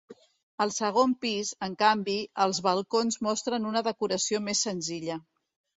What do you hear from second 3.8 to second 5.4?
decoració més senzilla.